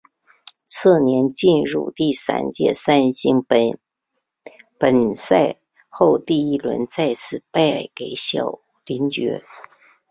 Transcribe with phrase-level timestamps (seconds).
[0.65, 3.77] 次年进入第三届三星杯
[4.79, 9.43] 本赛后第一轮再次败给小林觉。